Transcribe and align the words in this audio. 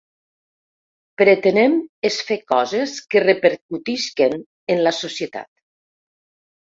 Pretenem 1.21 1.75
és 2.09 2.17
fer 2.31 2.39
coses 2.53 2.95
que 3.15 3.23
repercutisquen 3.27 4.35
en 4.77 4.85
la 4.89 4.99
societat. 5.05 5.51